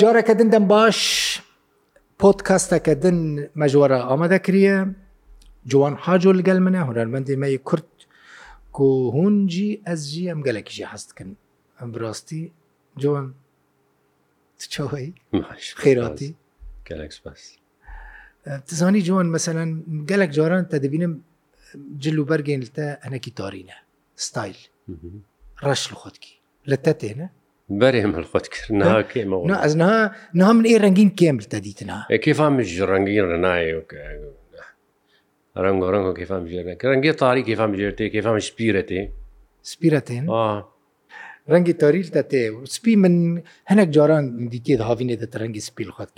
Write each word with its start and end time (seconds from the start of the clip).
جارەکە 0.00 0.34
دن 0.40 0.48
دەم 0.54 0.64
باش 0.74 0.98
پۆتکەستەکە 2.20 2.94
دن 3.04 3.18
مەژوەرە 3.60 4.00
ئامادەکرە 4.08 4.74
جوان 5.70 5.94
حاجۆ 6.04 6.32
لەگەل 6.38 6.60
منە 6.66 6.82
هوەرمەندی 6.88 7.36
مەی 7.42 7.56
کورت 7.68 7.90
کو 8.76 8.86
هونجی 9.14 9.70
ئەزجی 9.86 10.28
ئەم 10.30 10.40
گەلێکیشی 10.46 10.88
هەستکن 10.92 11.30
ئەم 11.78 11.88
بڕاستی 11.94 12.40
جوان 13.02 13.26
چاوەی 14.74 15.08
خێراتی 15.82 16.30
گەلێک 16.88 17.12
پاس 17.24 17.42
تزانی 18.68 19.00
جوان 19.08 19.28
مەسەەن 19.36 19.70
گەلک 20.10 20.30
جاران 20.36 20.64
تا 20.70 20.78
دەبینم 20.84 21.12
جللو 21.76 22.24
بەرگێن 22.30 22.60
لە 22.64 22.86
ئەنەکی 23.04 23.32
تارینە 23.40 23.76
ستایل 24.26 24.56
ڕەش 25.66 25.82
لە 25.90 25.96
خۆتکی 26.00 26.32
لە 26.70 26.76
تە 26.84 26.92
تێنە 27.00 27.26
بەرێم 27.80 28.12
هەلخۆت 28.16 28.46
کردناکەمەوە 28.54 29.46
ئەس 29.64 29.74
نها 30.38 30.52
من 30.54 30.64
ئێ 30.70 30.76
ڕنگین 30.84 31.10
کێم 31.18 31.36
لە 31.42 31.58
دیتنا 31.66 31.98
کێفامش 32.24 32.70
ڕنگین 32.90 33.24
ڕنایەوە 33.32 33.84
ڕنگ 35.64 35.80
ڕنگ 35.94 36.06
کێفام 36.18 36.42
ژێرە 36.50 36.74
ڕەنگی 36.90 37.12
تاری 37.22 37.42
کێفام 37.48 37.70
ژێرتێ 37.78 38.04
کێفام 38.14 38.36
سپیرەتێ 38.48 39.00
سپیرەتێن 39.72 40.24
ڕەنگی 41.52 41.74
تاریل 41.82 42.08
دەتێ 42.18 42.42
سپی 42.76 42.94
من 43.02 43.14
هەنێک 43.70 43.88
جاران 43.96 44.24
دیکێ 44.52 44.74
هاوینێ 44.88 45.14
دەت 45.22 45.32
ڕەنگی 45.40 45.62
سپیل 45.68 45.90
خۆت 45.96 46.10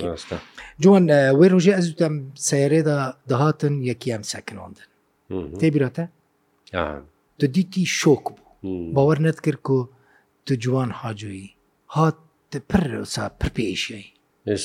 جوان 0.83 1.05
وێ 1.39 1.47
ڕژێ 1.55 1.73
ئەزوتم 1.77 2.15
سیرێدا 2.49 2.99
دەهاتن 3.31 3.75
یەکی 3.91 4.11
ئەم 4.15 4.23
سەکناندن 4.33 4.87
تێبیراتە 5.61 6.05
تو 7.39 7.47
دیتی 7.57 7.85
شۆک 8.01 8.25
بوو 8.63 8.93
باوەەر 8.95 9.19
نەتکرد 9.27 9.67
و 9.77 9.81
تو 10.47 10.53
جوان 10.63 10.91
حاجویی 11.01 11.49
هات 11.95 12.17
پڕ 12.71 12.91
سا 13.15 13.25
پرپێشی 13.41 14.05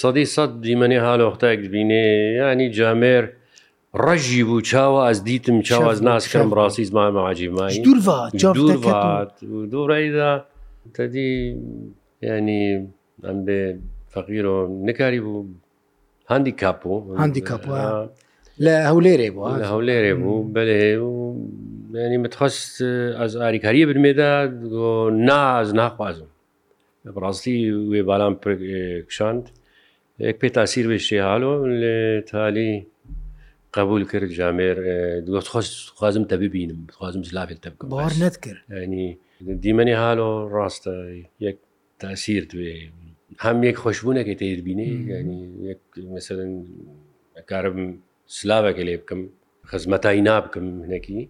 سەدی 0.01 0.25
سەد 0.35 0.51
دیمەنی 0.63 0.99
هاالۆختایك 1.05 1.61
بینێ 1.73 2.05
ینی 2.39 2.67
جامێر 2.77 3.23
ڕەژی 4.05 4.41
بوو 4.47 4.65
چاوە 4.69 4.99
ئەس 5.07 5.19
دیتم 5.27 5.57
چاواز 5.67 5.99
ناسکەم 6.09 6.47
ڕاستی 6.57 6.85
زمان 6.89 7.09
ماجیمانی 7.17 7.79
دوورڕیدا 9.73 10.31
تەدی 10.95 11.29
ینی 12.27 12.63
ئەم 13.25 13.39
بێ 13.45 13.61
فەقیرۆ 14.13 14.55
نکاری 14.87 15.19
بوو 15.25 15.41
هەندی 16.31 16.53
کاپۆ 16.61 16.95
هەندی 17.21 17.41
کاپە 17.49 17.71
لە 18.65 18.73
هەولێرێ 18.91 19.29
بووە 19.35 19.51
هەولێرێ 19.71 20.13
بوو 20.21 20.39
بەێ 20.53 22.05
ینی 22.05 22.17
متخواست 22.23 22.69
ئەز 23.19 23.31
ئاریکاریە 23.41 23.85
برمێدا 23.89 24.31
ناز 25.29 25.67
ناخوازم 25.81 26.29
ڕاستی 27.23 27.57
وێ 27.91 28.01
باران 28.09 28.33
کشاند 29.09 29.45
یک 30.29 30.35
پێ 30.41 30.49
تاسیر 30.59 30.85
بێشتی 30.91 31.17
هاالۆ 31.27 31.53
لە 31.81 31.95
تالی 32.31 32.71
قبول 33.77 34.01
کرد 34.11 34.29
ژامێر 34.39 34.77
خوازم 35.99 36.23
تە 36.29 36.33
ببینم 36.43 36.79
خوازم 36.97 37.21
زلاافێت 37.29 37.59
تە 37.65 37.69
بار 37.95 38.11
نەتکرد 38.23 38.61
ینی 38.83 39.05
دیمەنی 39.65 39.95
هاالۆ 40.01 40.29
ڕاستە 40.53 40.95
یەک 41.47 41.57
تاسیر 42.03 42.41
توێ 42.51 42.73
هەم 43.45 43.57
یەک 43.69 43.77
خۆشببوونەکەی 43.83 44.37
تێبینێ 44.41 44.89
ینی 45.13 45.39
یەک 45.71 45.83
مثلن 46.15 46.51
کارم 47.51 47.79
سلاوەکە 48.37 48.81
لێ 48.87 48.95
بکەم 49.01 49.21
خزمەتایی 49.69 50.23
نابکەم 50.29 50.65
منەکی 50.81 51.21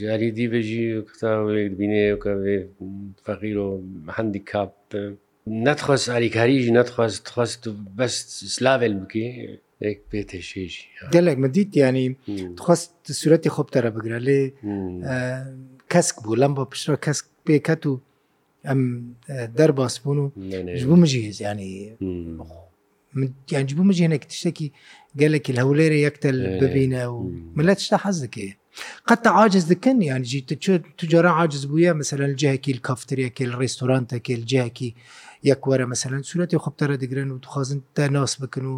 ژاری 0.00 0.30
دیبێژی 0.38 0.86
قوتاێک 1.06 1.72
بینێ 1.80 2.04
کە 2.22 2.32
فەقیر 3.24 3.56
و 3.64 3.68
هەندی 4.16 4.42
کاپ 4.50 4.74
نەتخواست 5.66 6.06
ئاریکاریژی 6.14 6.72
نەتخواست 6.78 7.22
خواست 7.34 7.62
بەست 7.98 8.28
سلاوێن 8.54 8.94
بکە 9.02 9.26
پێتەشێژی 10.10 10.84
گەلێک 11.14 11.36
مدیت 11.44 11.70
ینی 11.84 12.06
خواست 12.64 12.90
سوورەتی 13.20 13.50
خۆپتەرە 13.54 13.90
بگرە 13.96 14.18
لێ 14.26 14.40
کەسک 15.92 16.16
بوو 16.22 16.40
لەم 16.42 16.52
بە 16.58 16.62
پشتە 16.72 16.92
کەسک 17.06 17.24
پێکەت 17.46 17.82
و 17.88 17.92
ئەم 18.68 18.80
دەرباسبوون 19.58 20.18
و 20.20 20.26
ژبوو 20.80 20.96
مژی 21.02 21.20
هێزیانی 21.26 21.70
یانجیبوو 23.52 23.84
مژێنێک 23.90 24.24
تشتێکی 24.30 24.68
گەلێکی 25.20 25.52
هەولێرە 25.60 25.98
یەکتە 26.06 26.28
ببینە 26.62 27.02
و 27.12 27.16
ملەت 27.56 27.78
شتا 27.86 27.98
حەز 28.04 28.16
دەکەی 28.24 28.50
قەت 29.08 29.22
عاجز 29.38 29.64
دکن 29.72 29.98
یانجی 30.10 30.40
تجارە 31.00 31.30
عاجز 31.38 31.62
بووە 31.72 31.92
مثلەن 32.02 32.32
جاکی 32.42 32.72
کافتریەکە 32.86 33.42
ڕێستۆرانتەکە 33.60 34.34
جاکی 34.52 34.90
یەکوەرە 35.50 35.84
مەمثلەن 35.90 36.22
سوورەتی 36.28 36.58
خۆپتەرە 36.64 36.96
دەگرن 37.02 37.30
و 37.34 37.38
دخوازن 37.44 37.78
تا 37.94 38.04
ناس 38.16 38.32
بکن 38.42 38.64
و 38.74 38.76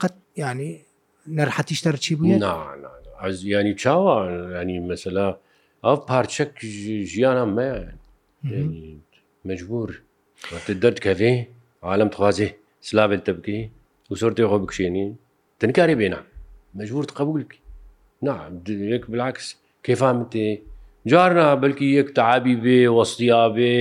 قەت 0.00 0.14
ینی 0.42 0.70
نەرحەتیش 1.38 1.80
تەرچی 1.86 2.14
بووە 2.20 2.38
ینی 3.54 3.74
چاوە 3.82 4.14
ینی 4.58 4.76
مثللا 4.92 5.28
ئەو 5.86 5.96
پارچەک 6.10 6.50
ژیانە 7.12 7.44
مە 7.56 7.68
مجبور 9.50 9.88
دەردکەێ 10.82 11.32
عالم 11.88 12.10
توازێ 12.16 12.48
سلاافێت 12.86 13.22
تە 13.26 13.32
بکەی 13.38 13.62
و 14.10 14.14
سرتێ 14.22 14.44
خۆ 14.50 14.56
بکشێنی 14.62 15.06
تنکاری 15.60 15.96
بێنا 16.00 16.20
مەجبورت 16.78 17.10
قبول 17.18 17.42
بکی 17.48 17.60
نا 18.26 18.34
یەک 18.94 19.04
بلاکس 19.12 19.46
کێفام 19.86 20.18
تێ 20.32 20.46
جارنا 21.10 21.46
بەلکی 21.62 21.86
یەک 21.98 22.08
تعبی 22.18 22.54
بێ 22.64 22.78
وەستیا 22.96 23.42
بێ 23.56 23.72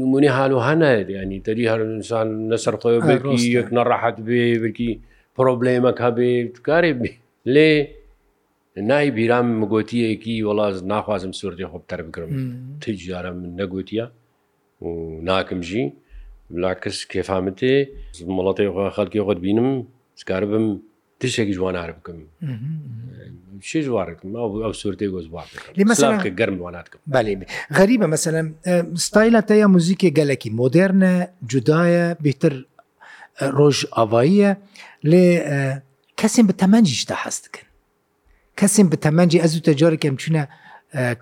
نمونی 0.00 0.30
حالو 0.36 0.58
هەنە 0.68 0.90
ینی 1.22 1.38
تری 1.46 1.64
هەرسان 1.72 2.28
لەسەر 2.52 2.74
خۆ 2.82 2.88
بکی 3.10 3.40
یەک 3.58 3.68
نەڕاحەت 3.76 4.16
بێ 4.28 4.42
بکی 4.64 4.90
پرۆبلێمەک 5.36 5.96
هەبێ 6.06 6.28
کارێ 6.68 6.92
بێ 7.00 7.12
لێ 7.54 7.70
نای 8.90 9.06
بیرام 9.16 9.46
مگوتیەکی 9.60 10.36
وەڵاز 10.46 10.76
ناخوازم 10.92 11.32
سوورتی 11.38 11.66
خۆ 11.70 11.76
بتەر 11.82 12.00
بکرم 12.06 12.30
تجارە 12.84 13.30
من 13.40 13.46
نەگوتیە 13.60 14.06
و 14.86 14.88
ناکەمژی 15.28 15.84
لاکەس 16.62 16.98
کێفامتێ 17.12 17.74
مڵەتی 18.36 18.66
خەڵکی 18.96 19.20
خۆت 19.26 19.38
بینم 19.44 19.68
سکار 20.20 20.42
بم 20.50 20.66
تشێکی 21.20 21.54
جوانار 21.58 21.90
بکەم 21.98 22.18
چی 23.68 23.78
جوارکم 23.86 24.28
ئەو 24.64 24.72
سوورتی 24.80 25.08
گۆزبار 25.16 25.46
لە 25.78 26.30
گەرم 26.40 26.56
واناتکەم 26.64 27.00
بەێ 27.14 27.34
غەریبە 27.76 28.06
مەسەلەن 28.14 28.46
ستایلە 29.06 29.40
تەیە 29.50 29.66
موزیکی 29.74 30.14
گەلەکی 30.18 30.50
مۆدررنە 30.60 31.14
جودایە 31.50 32.06
بهتر 32.24 32.54
ڕۆژ 33.58 33.76
ئاواییە 33.96 34.52
لێ 35.10 35.26
کەسێن 36.20 36.46
بە 36.50 36.54
تەمەنجیشدا 36.60 37.16
حەستکن 37.24 37.66
کەسێن 38.60 38.86
بە 38.92 38.96
تەمەنجی 39.04 39.42
ئەزوو 39.42 39.64
تە 39.66 39.72
جارێکم 39.80 40.16
چونە 40.22 40.42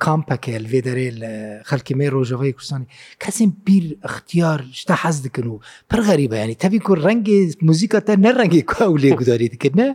کامپەکە 0.04 0.54
لێ 0.70 0.80
دەرێ 0.86 1.08
لە 1.22 1.30
خەلکی 1.68 1.94
مێ 1.98 2.06
ڕۆژەوەی 2.14 2.52
کوردستانی 2.56 2.86
کەسم 3.22 3.50
بیر 3.66 3.84
اختیار 4.08 4.58
شتا 4.80 4.94
حەز 5.02 5.16
دکن 5.24 5.46
و 5.48 5.60
پرغەری 5.90 6.28
بەیانی 6.32 6.56
تەوی 6.62 6.80
کو 6.86 6.92
ڕەنگی 7.06 7.40
موزیکە 7.66 7.98
تا 8.06 8.14
نەڕەنگی 8.26 8.62
کو 8.70 8.88
لێگوداری 9.04 9.48
دکردە 9.54 9.88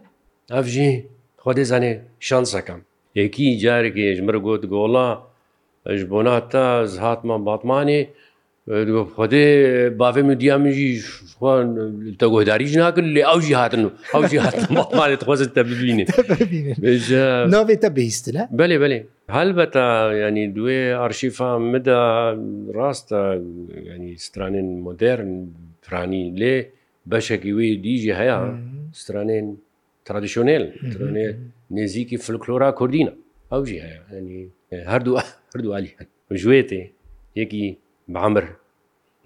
ئەفژی 0.56 0.94
خۆ 1.42 1.50
دەزانێ 1.60 1.94
شانسەکەم 2.28 2.80
یەکی 3.20 3.58
جارێکی 3.64 4.16
ژمرە 4.18 4.40
گوت 4.46 4.64
گۆڵا 4.74 5.10
ژ 5.98 6.02
بۆنا 6.12 6.36
تا 6.52 6.86
زهاتمان 6.96 7.42
باتمانی 7.48 8.02
خۆدێ 8.68 9.46
بافێ 10.00 10.22
مدیامژی 10.30 10.92
تەگۆداریش 12.22 12.74
ناکرد 12.84 13.08
لێ 13.16 13.24
ئەوژی 13.30 13.56
هاتن 13.62 13.82
و 13.88 13.90
ئەوژی 14.14 14.38
هاتمانێت 14.44 15.22
خۆزت 15.28 15.52
تە 15.56 15.62
ببینێ 15.70 16.06
ناوێتە 17.54 17.90
بیست 17.98 18.26
لە 18.36 18.42
بەێ 18.60 18.78
بەێ 18.82 19.00
هەلبەتە 19.38 19.86
ینی 20.24 20.46
دوێ 20.56 20.80
ئارشیفا 21.00 21.50
مدا 21.72 22.04
ڕاستە 22.78 23.22
ینی 23.94 24.12
سترانێن 24.26 24.68
مۆدررن 24.86 25.34
پرانی 25.86 26.24
لێ 26.42 26.56
بەشێکی 27.12 27.52
وێ 27.58 27.68
دیژی 27.86 28.14
هەیە 28.20 28.38
سترانێن 29.02 29.48
ترادیشنێل 30.08 30.64
ترێ 30.94 31.10
نێزییکی 31.76 32.18
فلکلۆرا 32.26 32.70
کوردینە 32.80 33.14
ئەوژی 33.52 33.80
هەیە 33.86 34.00
ینی 34.18 34.40
هەردوو 34.92 35.22
هەردوو 35.54 35.74
علی 35.78 35.92
هەن 36.00 36.08
ژێتێ 36.44 36.82
یەکی 37.42 37.64
بەعمر 38.16 38.46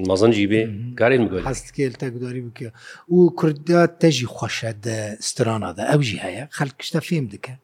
مەزەنجی 0.10 0.48
بێ 0.52 0.62
کارێن 1.00 1.24
بگوێت 1.28 1.44
هەستکێل 1.52 1.94
تەگوداری 2.02 2.42
بکە 2.48 2.70
و 3.16 3.20
کووردا 3.40 3.82
تەژی 4.02 4.28
خۆشە 4.36 4.72
سترانادا 5.28 5.84
ئەوژی 5.92 6.22
هەیە 6.26 6.44
خەلکشتە 6.58 7.00
فێم 7.08 7.26
دکە 7.34 7.56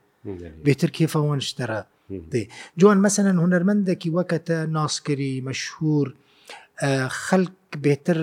بێتر 0.66 0.90
کێفەوان 0.98 1.40
شتەرە 1.50 1.80
دێ 2.32 2.44
جوان 2.80 3.00
مەسەن 3.06 3.28
هوەرمەندێکی 3.44 4.14
وەکەتە 4.18 4.58
ناسکری 4.78 5.34
مەشهور 5.48 6.08
خەلک 7.28 7.56
بێتر 7.86 8.20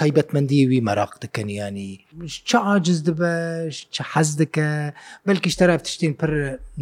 تایبەتمەندیوی 0.00 0.82
مەراق 0.88 1.12
دەکەنیانی 1.24 1.90
چ 2.48 2.54
عجز 2.72 2.98
دەبەش 3.08 3.74
چه 3.94 4.02
حەز 4.12 4.30
دەکە 4.40 4.68
بەلکی 5.26 5.50
شتەرا 5.54 5.76
تشتین 5.86 6.14
پر 6.20 6.30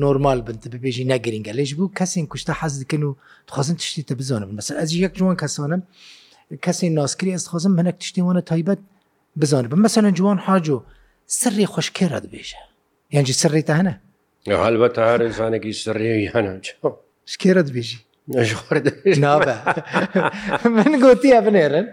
نۆرمال 0.02 0.38
بن 0.46 0.56
ببێژی 0.72 1.04
نەگرنگە 1.12 1.52
لەش 1.58 1.74
بوو 1.74 1.90
کەسین 1.98 2.26
کوشتە 2.32 2.52
حەز 2.60 2.74
دکەن 2.82 3.02
و 3.02 3.14
دخوازن 3.48 3.74
تشتی 3.76 4.02
تە 4.08 4.14
بزانم 4.20 4.58
مەسەر 4.60 4.76
ئەز 4.80 4.92
یەک 4.92 5.12
جوان 5.18 5.36
کەسانم 5.42 5.82
کەسی 6.64 6.88
ناسکری 6.98 7.30
ئەس 7.36 7.44
دخوازم 7.46 7.72
منەک 7.78 7.96
تشتی 8.02 8.20
وانە 8.28 8.42
تایبەت 8.50 8.78
بزانم 9.42 9.68
بە 9.72 9.76
مەسەرەن 9.86 10.12
جوان 10.18 10.38
حاجۆ 10.46 10.76
سری 11.26 11.66
خوشکێرە 11.74 12.18
دەبێژە 12.24 12.60
یانجی 13.14 13.32
سری 13.42 13.62
تا 13.68 13.74
هەنە 13.80 13.94
هەلبەت 14.64 14.98
هارزانێکی 14.98 15.72
سری 15.84 16.28
هەنا 16.34 16.54
شکێرە 17.32 17.62
دبێژی 17.68 17.98
من 20.76 20.90
گوتیە 21.02 21.40
بنێرن 21.46 21.86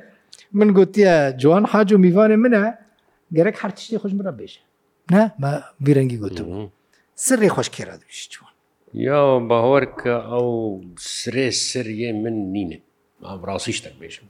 من 0.60 0.70
گوتیە 0.80 1.14
جوان 1.42 1.64
حاج 1.72 1.90
و 1.94 1.98
میوانێ 2.06 2.38
منە 2.44 2.64
گەرەك 3.36 3.56
هەر 3.62 3.72
تشتی 3.78 3.98
خوش 4.04 4.12
مرە 4.20 4.32
بێژە 4.40 4.62
نه 5.14 5.24
بیرەنگی 5.86 6.18
گوتم 6.24 6.48
سری 7.26 7.50
خۆشکێرا 7.56 7.96
دوشت 8.02 8.30
جوان 8.34 8.54
یا 9.08 9.22
باهۆر 9.52 9.84
کە 10.02 10.16
ئەو 10.32 10.48
سرێ 11.20 11.48
سریە 11.72 12.10
من 12.24 12.36
نینە 12.56 12.78
ڕاستیش 13.48 13.80
تەک 13.84 13.94
بێژم 14.02 14.26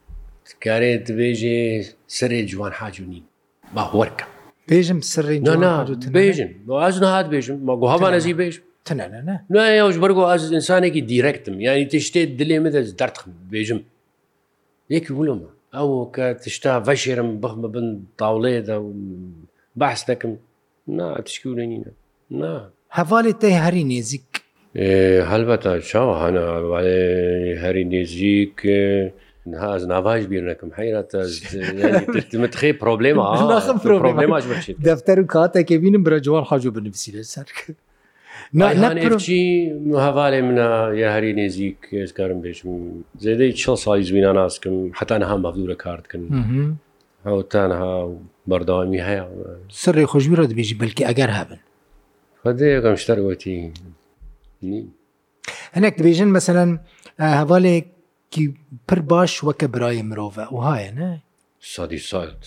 کارێت 0.66 1.08
بێژێ 1.20 1.60
سرێ 2.18 2.40
جوان 2.52 2.74
حاج 2.80 2.96
و 3.04 3.06
نین 3.12 3.24
باهۆرکە 3.76 4.26
بێژم 4.70 5.00
سری 5.14 5.38
بێژم 6.18 6.50
ئاز 6.84 6.96
نهات 7.04 7.26
بێژم 7.34 7.58
مەگوهاوان 7.70 8.14
ئەزی 8.18 8.34
بێژم 8.42 8.64
نایەوش 9.56 9.96
بەرگۆ 10.04 10.24
ئاز 10.30 10.42
ئینسانێکی 10.58 11.02
دیرەکتم 11.12 11.56
یانی 11.66 11.86
تشتێت 11.94 12.30
دلێ 12.40 12.58
مەدە 12.66 12.80
دەرتخم 13.00 13.32
بێژم 13.54 13.82
یەکی 14.96 15.12
وڵمە 15.18 15.50
ئەو 15.76 15.92
کە 16.16 16.26
تشتا 16.44 16.74
بەشێرم 16.88 17.30
بخمە 17.44 17.70
بن 17.76 17.88
تاوڵێدا 18.20 18.78
و 18.84 18.90
بەس 19.82 20.00
دەکەم 20.10 20.34
ناتشکیونە 20.98 21.66
نینە 21.72 21.92
نا 22.42 22.54
هەواڵی 22.98 23.34
تای 23.42 23.56
هەری 23.66 23.84
نێزیک 23.92 24.30
هەلبەتە 25.32 25.72
چاوە 25.90 26.16
هەنا 26.24 26.46
هەری 27.64 27.86
نێزیک 27.94 28.58
هاز 29.64 29.82
ناواش 29.94 30.24
بیرنەکەم 30.32 30.70
حیرەتەمت 30.80 32.54
خێ 32.60 32.70
پرۆبلێمە 32.82 33.24
پرۆبلێماش 33.86 34.44
دەفتەر 34.90 35.18
و 35.24 35.26
کاتێکێ 35.36 35.76
بینم 35.84 36.04
برە 36.06 36.20
جووار 36.26 36.44
حاجو 36.50 36.72
بنویسی 36.76 37.12
لەسەر 37.18 37.48
کرد 37.58 37.78
هەوالێ 38.54 40.40
منە 40.48 40.70
یە 41.02 41.10
هەری 41.16 41.34
نێزیک 41.40 41.78
هێزکارم 41.98 42.40
بێژم 42.44 42.70
زێدەی 43.24 43.54
چ 43.60 43.74
ساڵی 43.84 44.04
زوینان 44.10 44.36
ناسکم 44.40 44.76
حتان 45.00 45.22
هەم 45.30 45.42
بەفدورە 45.46 45.76
کارتکن 45.84 46.22
هەوتانها 47.28 47.94
بەردەوامی 48.50 49.02
هەیە 49.08 49.24
سەرڕێ 49.82 50.06
خۆشبیرە 50.12 50.46
دەبێژی 50.52 50.76
بلکی 50.82 51.04
ئەگەر 51.10 51.30
هابن 51.38 51.60
خدەیەکەم 52.42 52.96
شتەرگوتی 53.04 53.56
هەنێک 55.76 55.94
دەبێژن 56.00 56.30
مەسەەن 56.38 56.70
هەواڵێکی 57.42 58.44
پر 58.88 59.00
باش 59.12 59.34
وەکە 59.48 59.68
برای 59.74 60.02
مرۆڤە 60.10 60.46
وهایە 60.56 60.92
نە 61.00 61.10
سادی 61.74 61.98
سات. 62.10 62.42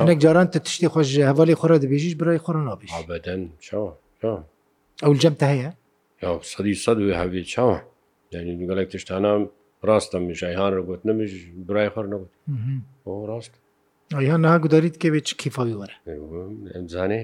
هەنێک 0.00 0.18
جاران 0.24 0.46
تە 0.52 0.58
تشتی 0.64 0.88
خۆش 0.92 1.08
هەواڵی 1.30 1.58
خۆرە 1.60 1.76
دەبێژیش 1.84 2.14
برای 2.20 2.40
خۆرە 2.44 2.60
نابیش 2.68 2.92
بەدەن 3.08 3.42
چاوە. 3.66 3.92
ئەو 5.02 5.12
جەمتە 5.22 5.46
هەیە 5.52 5.70
سەدی 6.50 6.74
سەد 6.84 6.98
هەوی 7.20 7.42
چاوە 7.52 7.78
یعنی 8.34 8.52
گەلێک 8.68 8.88
تشتانە 8.94 9.32
ڕاستە 9.88 10.18
میشایهان 10.28 10.70
ڕگوت 10.78 11.02
نمیش 11.08 11.32
برای 11.68 11.90
خەر 11.94 12.06
نەبوت 12.12 12.32
بۆ 13.04 13.12
ڕاست 13.30 13.52
یان 14.28 14.40
ناگوداریت 14.46 14.96
کێ 15.02 15.08
بێت 15.12 15.26
کیفاوی 15.42 15.74
وەرە 15.80 15.96
ئەمزانێ 16.74 17.20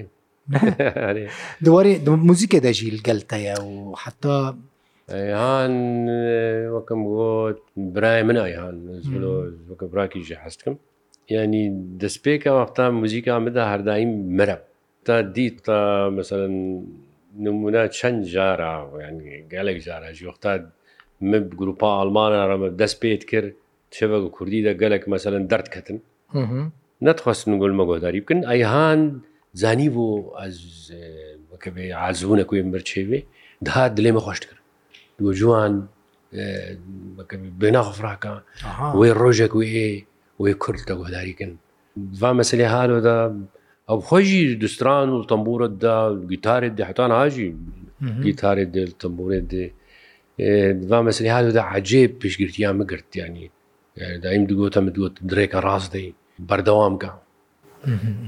دووارێ 1.65 1.91
موزیکە 2.27 2.59
دەژیل 2.65 2.97
گەلتەیە 3.07 3.55
و 3.69 3.73
حتا 4.03 4.39
یان 5.33 5.73
وەکەم 6.75 6.99
گوت 7.11 7.59
برای 7.95 8.23
من 8.29 8.37
ئایان 8.43 8.75
وەکە 9.69 9.85
براکیژە 9.93 10.37
هەستکەم 10.45 10.75
ینی 11.35 11.63
دەستپێکە 12.01 12.51
وەختا 12.57 12.85
موزیکا 13.01 13.33
مدا 13.45 13.63
هەردایم 13.71 14.11
مرە 14.37 14.57
تا 15.05 15.15
دیت 15.35 15.57
تا 15.65 15.77
مثلەن 16.19 16.55
نمونە 17.37 17.81
چەند 17.97 18.21
جارە 18.33 18.73
گەلێک 19.53 19.79
جارە 19.87 20.09
ژۆختا 20.19 20.53
من 21.29 21.43
گروپا 21.59 21.89
ئەلمانە 21.99 22.41
ڕەمە 22.49 22.69
دەست 22.81 22.97
پێت 23.01 23.23
کرد 23.31 23.49
شەوەگ 23.97 24.23
کوردی 24.35 24.61
دە 24.67 24.73
گەلێک 24.81 25.03
مەسەن 25.13 25.43
دەردکەتن 25.51 25.97
نەتخواستن 27.05 27.53
گولمە 27.61 27.83
گۆداری 27.91 28.19
بکەن 28.23 28.39
ئەیهان 28.49 29.01
زانی 29.61 29.89
بۆ 29.95 30.07
ئەکە 31.53 31.69
بێ 31.75 31.85
عزوونە 32.07 32.43
کوێ 32.49 32.61
مرچێوێ 32.73 33.19
دا 33.67 33.79
دلێمە 33.97 34.21
خۆش 34.25 34.39
کرد 34.47 34.59
دووە 35.17 35.33
جوان 35.39 35.73
بناخفراکە 37.61 38.33
وێ 38.99 39.09
ڕۆژێک 39.21 39.53
وێ 39.59 39.67
وێ 40.41 40.53
کورد 40.63 40.81
دە 40.89 40.93
گۆداریکن 41.01 41.51
وا 42.21 42.29
مەسلێ 42.39 42.67
هاۆدا 42.75 43.17
ئەو 43.89 43.99
خۆشی 44.07 44.41
دوستران 44.63 45.07
و 45.15 45.19
تەمبورت 45.31 45.73
دا 45.83 45.95
گیتارێت 46.31 46.73
دەحتان 46.79 47.11
هاژی 47.19 47.49
گیتارێت 48.25 48.69
دل 48.77 48.89
تەمبورێت 49.03 49.45
دێ 49.53 49.65
دوا 50.89 50.99
مەسری 51.05 51.29
هادا 51.35 51.63
عجێ 51.73 52.03
پیشگرتیان 52.21 52.73
مەگررتیانی 52.79 53.47
دایم 54.23 54.43
دوگۆتە 54.49 54.79
دووەت 54.95 55.15
درێکە 55.31 55.59
ڕاست 55.67 55.89
دەی 55.95 56.07
بەردەوام 56.49 56.93
بکە 56.97 57.11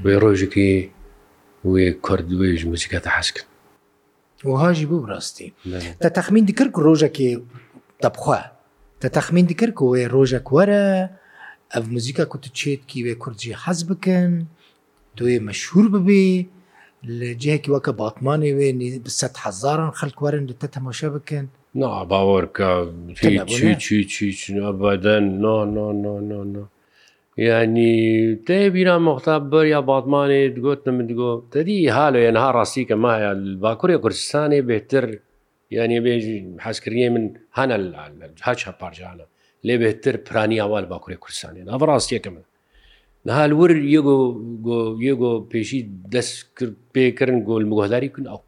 وێ 0.04 0.14
ڕۆژێکی 0.24 0.72
وێ 1.70 1.86
کرد 2.06 2.28
وێژ 2.40 2.60
موسیکەتە 2.72 3.10
حەسکن 3.16 3.46
وهاژی 4.50 4.86
بوو 4.90 5.06
ڕاستی 5.10 5.48
تا 6.02 6.08
تەخمین 6.18 6.44
دیکرد 6.50 6.72
ڕۆژێکی 6.86 7.30
دەبخوا 8.02 8.40
تا 9.00 9.08
تەخمین 9.16 9.46
دیکرد 9.50 9.74
وێ 9.90 10.02
ڕۆژە 10.14 10.40
کوەرە 10.48 10.82
ئەف 11.72 11.84
موزیکە 11.94 12.24
کوت 12.32 12.44
چێتکی 12.58 12.98
وێ 13.06 13.14
کوردجی 13.22 13.56
حەز 13.64 13.78
بکەن. 13.90 14.32
توێ 15.16 15.36
مەشهور 15.48 15.86
ببێ 15.94 16.26
لە 17.18 17.28
جەیەکی 17.42 17.72
وەکە 17.74 17.92
باتمانێ 18.00 18.50
وێنی 18.58 18.88
بە 19.04 19.10
هزاران 19.46 19.90
خەلکوارن 20.00 20.44
لە 20.50 20.54
تە 20.60 20.66
تەماشا 20.76 21.08
بکەن 21.16 21.46
باوەڕ 22.10 22.44
بەدەن 24.82 25.24
ینی 27.46 27.96
تێبیرا 28.46 28.96
مختاب 29.08 29.42
بەر 29.52 29.66
یا 29.74 29.80
باتمانێ 29.90 30.40
گوت 30.64 30.82
من 30.96 31.08
گۆ 31.18 31.30
دەدی 31.54 31.78
حالە 31.96 32.18
ێنها 32.28 32.50
ڕاستی 32.56 32.84
کە 32.88 32.94
مایە 33.04 33.30
باکوورێ 33.64 33.96
کوردستانێ 34.04 34.60
بێتر 34.70 35.06
یعنی 35.78 35.96
بێژی 36.06 36.36
حەزکردی 36.66 37.08
من 37.14 37.24
هەنە 37.58 37.76
هەچ 38.48 38.60
هەپارجانە 38.68 39.24
لێ 39.66 39.74
بێتتر 39.82 40.14
پرانی 40.26 40.58
ئاوال 40.62 40.84
باکوورێ 40.92 41.16
کوردستانێن 41.24 41.66
ئەڤ 41.72 41.82
ڕاستیەکە 41.92 42.30
من 42.34 42.42
لە 43.26 43.32
هالور 43.38 43.70
یگۆ 43.96 44.16
یگۆ 45.08 45.32
پێشی 45.52 45.80
دەست 46.14 46.38
کرد 46.58 46.74
پێکردن 46.94 47.38
گۆل 47.48 47.64
مگۆداری 47.70 48.08
کن 48.14 48.24
ئەو 48.32 48.40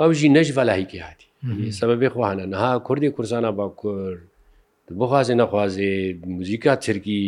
ئەو 0.00 0.10
ژی 0.18 0.28
نەش 0.36 0.48
بەلاهیکی 0.56 0.98
هاتی 1.06 1.26
سەبە 1.78 1.94
بێخواانە 2.02 2.44
نەها 2.52 2.72
کوردی 2.86 3.10
کورسانە 3.16 3.50
با 3.58 3.66
کورد 3.80 4.20
بخوازێ 5.00 5.34
نەخوازێ 5.40 5.92
موزیکا 6.36 6.72
ترکی 6.84 7.22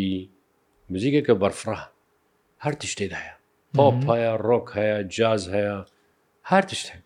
موزیکەکە 0.93 1.35
بەرفرا 1.43 1.79
هەر 2.65 2.75
تشتێداە 2.81 3.25
پاپ 3.77 3.97
هەیە 4.11 4.31
ڕۆک 4.47 4.67
هەیە 4.79 4.97
جااز 5.17 5.43
هەیە 5.55 5.77
هەر 6.51 6.65
تشتێ 6.71 6.97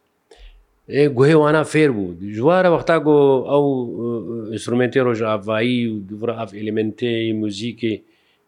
گوهێوانە 1.17 1.62
فێر 1.73 1.91
بوو 1.97 2.17
ژوارە 2.37 2.71
وەختا 2.77 2.97
گۆ 3.07 3.19
ئەو 3.53 3.65
ئینسترومنتی 4.53 5.00
ڕۆژ 5.07 5.21
ئاڤایی 5.29 5.81
و 5.93 5.97
دوڕ 6.09 6.31
ئاف 6.37 6.50
ئلیمنتی 6.61 7.12
موزیکی 7.43 7.95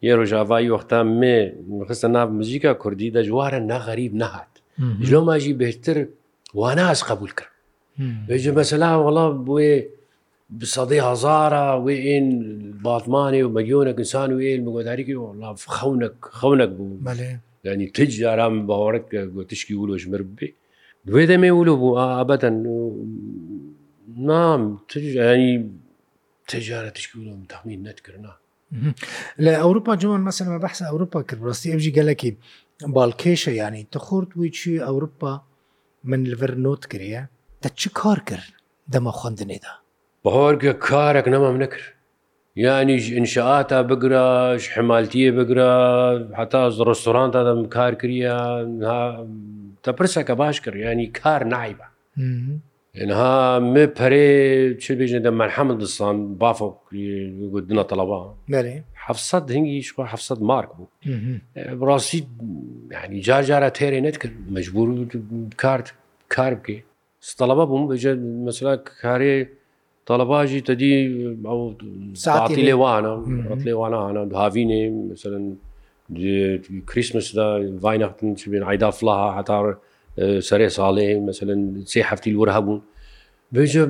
یێرۆ 0.06 0.24
ژاوای 0.32 0.70
وەختا 0.74 1.00
مێ 1.20 1.36
خستە 1.88 2.08
ناو 2.16 2.28
مزیکا 2.38 2.72
کوردی 2.82 3.14
دەجوارە 3.16 3.58
ناغەریب 3.72 4.12
نەهات 4.22 4.52
ژۆ 5.08 5.18
ماژی 5.28 5.52
بهتر 5.62 5.96
واناز 6.60 6.98
قبول 7.10 7.30
کرد 7.38 7.52
بێژە 8.28 8.52
مەسەلا 8.58 8.90
وڵا 9.04 9.26
بێ 9.46 9.70
بسەدی 10.58 11.00
هزارە 11.08 11.64
وێ 11.84 11.96
ئین 12.06 12.28
باتمانێ 12.84 13.40
و 13.44 13.52
مەلیۆنە 13.56 13.92
ئینسان 13.98 14.30
وێن 14.38 14.60
بگۆداریکی 14.66 15.16
وڵا 15.22 15.50
خەونک 15.76 16.16
خەونک 16.38 16.70
بوو 16.78 16.98
ینی 17.68 17.86
تج 17.96 18.10
جارام 18.22 18.54
باوەڕک 18.68 19.04
گۆتشکی 19.36 19.74
ولۆژمر 19.82 20.22
بێ 20.36 20.48
دوێ 21.06 21.24
دەمێ 21.30 21.50
ولو 21.58 21.74
بوو 21.80 21.98
ئابەتەن 22.18 22.56
نام 24.30 24.62
تژ 24.90 25.04
ینی 25.20 25.50
تجارەتشکی 26.52 27.16
ولۆم 27.20 27.42
تەمین 27.52 27.80
نەتکردنا 27.88 28.32
لە 29.44 29.52
ئەوروپا 29.62 29.92
جوان 30.02 30.22
مەسەمە 30.28 30.56
بەحسە 30.62 30.82
ئەوروپا 30.90 31.20
کرد 31.28 31.42
ڕاستی 31.46 31.72
ئەوژی 31.72 31.94
گەلەکی 31.98 32.30
باڵکێشە 32.94 33.52
ینی 33.62 33.84
تەخورد 33.94 34.30
ویچی 34.38 34.82
ئەوروپا 34.86 35.32
من 36.10 36.20
لەڤەر 36.30 36.52
نۆت 36.64 36.82
کرە 36.90 37.22
دە 37.62 37.68
چ 37.80 37.82
کار 38.00 38.18
کرد 38.28 38.48
دەمە 38.92 39.12
خوندنێدا 39.18 39.72
بەهۆرگە 40.24 40.72
کارێک 40.88 41.26
نەمام 41.34 41.56
نەکرد 41.62 41.88
یانیش 42.64 43.04
انشاعاتا 43.18 43.78
بگرش 43.90 44.62
حمالتیە 44.74 45.30
بگرە 45.38 45.72
حتا 46.38 46.62
ڕستۆرانتا 46.88 47.40
دەم 47.48 47.60
کار 47.76 47.92
کریە 48.00 48.36
تەپرسەکە 49.84 50.34
باش 50.40 50.56
کرد 50.64 50.76
ینی 50.86 51.06
کار 51.20 51.42
نایبە 51.54 51.86
اینها 52.94 53.60
می 53.60 53.86
پره 53.86 54.74
چه 54.74 54.94
بیجن 54.94 55.18
ده 55.22 55.30
مرحمل 55.30 55.76
دستان 55.76 56.34
بافو 56.34 56.74
گودنا 57.50 57.82
طلبا 57.82 58.34
بله 58.48 58.84
700 58.94 59.50
هنگی 59.50 59.82
شو 59.82 60.02
700 60.02 60.42
مارک 60.42 60.68
بو 60.78 60.86
براستی 61.80 62.26
یعنی 62.90 63.20
جار 63.20 63.42
جار 63.42 63.68
تیره 63.68 64.00
نت 64.00 64.18
کرد 64.22 64.32
مجبور 64.50 65.06
کارت 65.56 65.92
کار 66.28 66.54
بکی 66.54 66.82
طلبه 67.38 67.64
بوم 67.66 67.88
بجا 67.88 68.14
مثلا 68.46 68.76
کاری 69.02 69.46
طلبه 70.06 70.46
جی 70.48 70.60
تدی 70.60 70.90
او 71.44 71.74
ساعتی 72.14 72.62
لیوانا 72.62 73.24
رات 73.50 73.62
لیوانا 73.64 74.08
انا 74.08 74.38
هاوینه 74.38 74.90
مثلا 75.12 75.40
كريسمس 76.90 77.28
دا 77.38 77.78
فاينختن 77.82 78.34
بين 78.50 78.62
عيدا 78.62 78.90
فلاها 78.90 79.30
حتى 79.38 79.74
سەرێ 80.48 80.68
ساڵێ 80.76 81.08
مثلەن 81.28 81.60
سێ 81.90 82.00
هەفتی 82.10 82.30
لور 82.34 82.48
هەبوون 82.56 82.80
بێژە 83.54 83.84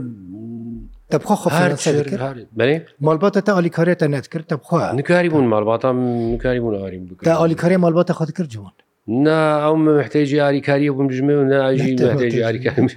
مالباتە 3.07 3.41
تا 3.47 3.53
ئالیکارێتە 3.57 4.07
نەتکرد 4.15 4.47
تەبخوا 4.53 4.81
نکاری 4.99 5.29
بوون 5.33 5.47
مالباتە 5.53 5.89
نکاری 6.35 6.61
بوون 6.61 6.75
ئاریم 6.83 7.05
بکە 7.11 7.29
ئالیکاری 7.43 7.77
مالباتە 7.85 8.13
خەت 8.19 8.31
کرد 8.39 8.49
جوان 8.55 8.73
نا 9.27 9.41
ئەو 9.67 9.75
محتێجی 9.87 10.37
یاریکاریە 10.45 10.91
بم 10.99 11.09
ژمێ 11.17 11.35
و 11.41 11.45
ناژی 11.53 11.97
محتێجی 11.97 12.37
یاریکاری 12.45 12.89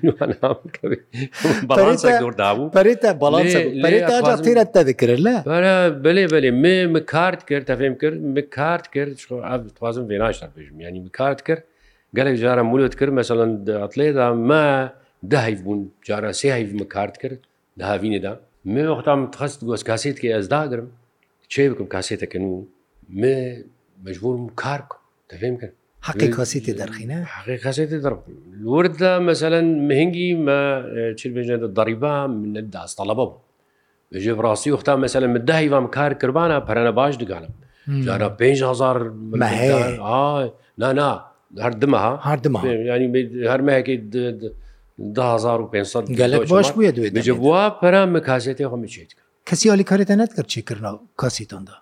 بەڵدابوو 1.69 2.65
پرێتە 2.77 3.09
بەڵێتەرە 3.83 4.63
تا 4.73 4.81
دەکرد 4.89 5.19
لە 5.27 5.35
بەێ 6.03 6.23
بەێ 6.33 6.51
مێ 6.93 6.99
کارت 7.13 7.41
کرد 7.49 7.65
تەفێم 7.71 7.93
کرد 8.01 8.19
کارت 8.57 8.85
کرد 8.95 9.13
توازم 9.77 10.05
وێناشتا 10.09 10.47
پێژم 10.55 10.77
ینی 10.81 11.09
کارت 11.19 11.41
کرد 11.47 11.63
گەلێک 12.17 12.37
جارە 12.43 12.63
مولت 12.71 12.93
کرد 12.99 13.13
مەسەڵەن 13.19 13.51
ئەتلێدا 13.83 14.25
مە 14.49 14.63
داهیف 15.33 15.59
بوون 15.65 15.81
جارە 16.07 16.31
سێ 16.39 16.49
هیفمە 16.59 16.85
کارت 16.95 17.15
کرد 17.23 17.39
داهاوینێدا 17.79 18.33
من 18.73 18.85
وەختام 18.93 19.19
خست 19.39 19.59
گۆست 19.69 19.85
کاسێت 19.89 20.17
کە 20.21 20.27
ئەزداگرم 20.35 20.87
چێ 21.51 21.63
بکەم 21.71 21.87
کاسێتەکەن 21.95 22.43
و 22.51 22.55
مێ 23.21 23.37
مەجبورم 24.05 24.45
کار 24.61 24.81
دەفێم 25.31 25.55
کرد 25.61 25.75
حقی 26.07 26.27
کاسێتی 26.37 26.73
دەرخینە 26.81 27.19
حقی 27.35 27.57
کاسێتی 27.65 27.97
دەڕ 28.03 28.15
لوردا 28.63 29.13
مەسەلەن 29.29 29.67
مهنگی 29.89 30.29
مە 30.45 30.59
چێبێژێتە 31.19 31.67
دەریبا 31.77 32.15
منە 32.39 32.61
داستەڵەبە 32.75 33.15
بوو 33.29 33.41
بەژێ 34.13 34.33
ڕاستی 34.45 34.69
وەختا 34.75 34.93
مەسەلە 35.05 35.27
من 35.35 35.43
داهیوام 35.49 35.85
کار 35.95 36.11
کردبانە 36.21 36.57
پەرەنە 36.67 36.91
باش 36.99 37.13
دگانم 37.23 37.53
جارە 38.05 38.29
5 38.41 38.63
هزار 38.63 38.97
نا 40.81 40.89
نا 40.99 41.11
هەردمە 41.65 41.99
هەردمە 42.29 42.59
ینی 42.65 43.47
هەرمەیەکی 43.51 43.95
گەلک 46.19 46.41
باش 46.51 46.67
بووە 46.75 46.91
دوێت 46.95 47.11
بجە 47.17 47.33
بووە 47.41 47.63
پەرام 47.81 48.11
کاسێتی 48.29 48.65
خەمەچێت 48.73 49.09
کەسی 49.49 49.67
علی 49.73 49.83
کارێتە 49.91 50.13
نەتکرد 50.21 50.47
چیکردنا 50.53 50.91
کاسیتاندا 51.21 51.75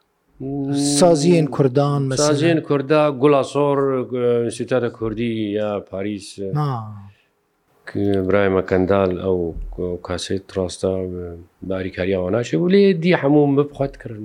سازیین 0.99 1.47
کوردان 1.55 2.03
سازیین 2.27 2.59
کوردا 2.69 3.01
گوڵاسۆر 3.21 3.79
سیتارە 4.57 4.89
کوردی 4.99 5.31
یا 5.59 5.69
پاریس 5.91 6.27
برایمە 8.27 8.63
کەندال 8.69 9.11
ئەو 9.25 9.37
کاسێت 10.07 10.45
ڕاستە 10.57 10.91
باریکاریەوە 11.69 12.29
ناشێ 12.35 12.57
و 12.59 12.67
لێ 12.73 12.83
دی 13.03 13.13
هەموو 13.21 13.45
بخوات 13.69 13.93
کرد 14.01 14.19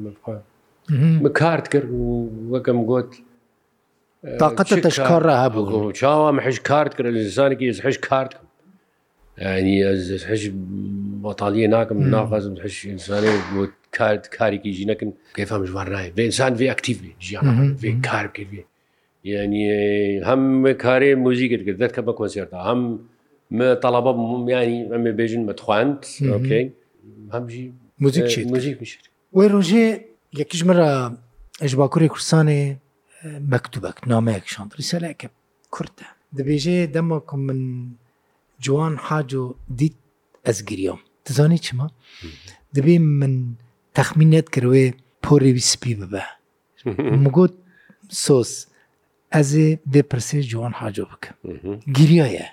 بکارت 1.25 1.67
کرد 1.73 1.91
و 1.91 2.05
وەکەم 2.53 2.79
گوت 2.91 3.11
طاقەتە 4.39 4.77
تەشکار 4.85 5.23
هەبوو 5.45 5.93
چاوام 6.01 6.37
حش 6.45 6.59
کارت 6.69 6.93
کرد 6.97 7.09
لەزانێکی 7.17 7.81
حش 7.87 7.97
کارت 8.09 8.33
ینی 9.41 9.77
حش 10.31 10.43
بەتاالە 11.23 11.65
ناکەم 11.75 11.99
ناخوازم 12.15 12.55
حش 12.65 12.77
ئینسانی 12.93 13.35
بۆ 13.53 13.63
کارت 13.99 14.25
کارێکی 14.37 14.71
ژینەکەم 14.79 15.11
کەفام 15.39 15.63
ژوار 15.71 15.87
نایە 15.95 16.11
بەئسان 16.19 16.53
وێ 16.61 16.67
ئەکتیو 16.73 16.99
ژیان 17.27 17.45
کار 18.09 18.27
کردێ 18.37 18.63
یعنی 19.33 19.63
هەم 20.29 20.43
کارێ 20.85 21.11
موزیک 21.25 21.51
کرد 21.67 21.79
دەکە 21.85 22.01
بە 22.07 22.13
کۆنسێرتا 22.19 22.59
هەم 22.69 22.81
تەڵەبە 23.85 24.11
ینی 24.53 24.79
ئەمێ 24.93 25.13
بێژن 25.19 25.43
مەتخواند 25.49 26.01
ئۆکەی 26.33 26.65
هەمژی 27.35 27.65
موزیک 28.03 28.25
موزیک 28.55 28.75
میشێت 28.83 29.05
وی 29.37 29.47
ڕۆژێ 29.55 29.87
یەکیژمەرە 30.41 30.89
ئەژباکووری 31.63 32.09
کوردستانی 32.13 32.63
مەکتوبەک 33.53 33.97
نامەیەکشان 34.11 34.67
ریسەلەکە 34.81 35.29
کورتە 35.75 36.07
دەبێژێ 36.39 36.77
دەمەکم 36.95 37.41
من 37.49 37.61
جوان 38.65 38.95
حاج 39.07 39.31
و 39.35 39.45
دیت 39.81 39.97
ئەزگریۆم 40.47 41.01
دەزانی 41.27 41.59
چما 41.67 41.87
دەبێ 42.77 42.95
من 43.21 43.35
تەخمینەت 43.97 44.47
کردوێ 44.55 44.85
پۆڕێویسپی 45.25 45.95
ببە 46.01 46.25
مگوت 47.25 47.55
سۆس 48.25 48.53
ئەزێ 49.35 49.69
بێپرسێ 49.93 50.41
جوان 50.51 50.73
حاجۆ 50.81 51.05
بکە 51.11 51.31
گیریایە 51.97 52.47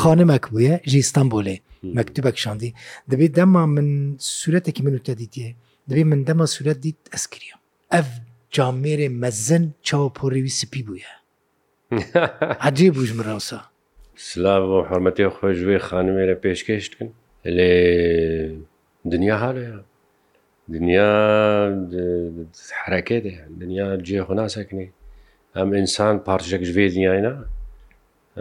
خانمەک 0.00 0.44
بووە 0.52 0.74
ژی 0.90 0.98
ئستانبولێ 1.04 1.56
مەکتوبەک 1.96 2.36
شاندی 2.44 2.70
دەبێت 3.10 3.32
دەما 3.38 3.62
من 3.74 3.88
سوورەتێکی 4.38 4.82
من 4.86 4.94
و 4.98 5.04
تەدیتیە 5.06 5.50
دەبێ 5.88 6.02
من 6.10 6.20
دەما 6.28 6.44
سوورەت 6.54 6.78
دیت 6.86 7.00
ئەسکریم 7.14 7.58
ئەف 7.94 8.08
جامێرێ 8.56 9.08
مەزن 9.22 9.64
چاوەپۆڕێوی 9.86 10.56
سپی 10.60 10.82
بووە 10.86 11.10
هەجێ 12.64 12.88
بووژ 12.96 13.10
مراوسا 13.18 13.58
سلااو 14.28 14.62
بۆ 14.70 14.78
حرمەتی 14.88 15.26
خۆش 15.36 15.58
وێ 15.68 15.76
خانمێرە 15.88 16.36
پێشکەشتکن 16.44 17.08
لێ 17.56 17.72
دنیا 19.12 19.36
هەڵەیە 19.44 19.76
دنیا 20.74 21.10
حرەکێ 22.82 23.18
دنیا 23.62 23.88
جێ 24.06 24.20
خۆناسەکنێ 24.26 24.86
ئەم 25.56 25.68
ئینسان 25.76 26.16
پارچێک 26.26 26.62
ژێ 26.72 26.86
دنیایە 26.94 27.34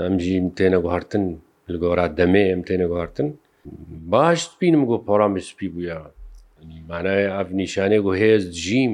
ئەمجی 0.01 0.35
تێنە 0.57 0.79
گوهارتن 0.83 1.23
لە 1.71 1.77
گۆرا 1.83 2.07
دەمێ 2.19 2.43
ئەم 2.51 2.61
تێنە 2.67 2.85
گوهارتن 2.91 3.27
باش 4.11 4.41
بینم 4.59 4.83
گۆ 4.89 4.95
پۆڕامی 5.07 5.41
سپی 5.49 5.67
بووە 5.73 5.97
مانای 6.89 7.25
ئەف 7.35 7.49
نیشانێک 7.59 8.03
و 8.07 8.11
هێز 8.21 8.43
جیم 8.61 8.93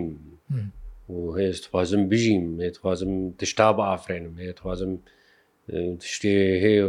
و 1.12 1.32
هەیەتوازم 1.40 2.02
بژیم 2.12 2.46
هێتوازم 2.66 3.12
تشتا 3.40 3.68
بە 3.78 3.84
ئافرێنم 3.92 4.34
هەیەتوازم 4.42 4.92
تشتێ 6.02 6.38
هەیە 6.64 6.86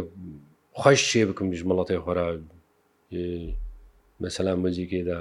خۆش 0.81 1.01
شێ 1.11 1.23
بکەم 1.29 1.47
ژمەڵەتی 1.59 1.99
خۆرا 2.05 2.27
مەسەلا 4.23 4.53
مەزیکێدا 4.63 5.19